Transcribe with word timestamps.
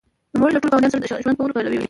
نوموړي 0.33 0.53
له 0.55 0.59
ټولو 0.61 0.71
ګاونډیانو 0.71 0.93
سره 0.95 1.01
د 1.03 1.05
ښه 1.09 1.23
ژوند 1.23 1.37
کولو 1.37 1.55
پلوی 1.55 1.77
و. 1.77 1.79